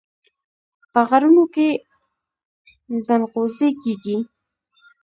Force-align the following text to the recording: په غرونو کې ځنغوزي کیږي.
په 0.91 1.01
غرونو 1.09 1.43
کې 1.53 1.69
ځنغوزي 3.05 3.69
کیږي. 3.81 4.17